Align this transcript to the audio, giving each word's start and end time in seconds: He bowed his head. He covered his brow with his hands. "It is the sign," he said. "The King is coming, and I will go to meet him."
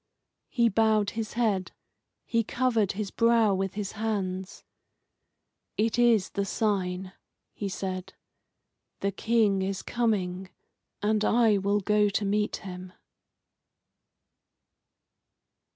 He 0.49 0.67
bowed 0.67 1.11
his 1.11 1.33
head. 1.33 1.73
He 2.25 2.43
covered 2.43 2.93
his 2.93 3.11
brow 3.11 3.53
with 3.53 3.75
his 3.75 3.91
hands. 3.91 4.63
"It 5.77 5.99
is 5.99 6.31
the 6.31 6.43
sign," 6.43 7.13
he 7.53 7.69
said. 7.69 8.15
"The 9.01 9.11
King 9.11 9.61
is 9.61 9.83
coming, 9.83 10.49
and 11.03 11.23
I 11.23 11.59
will 11.59 11.81
go 11.81 12.09
to 12.09 12.25
meet 12.25 12.55
him." 12.65 12.93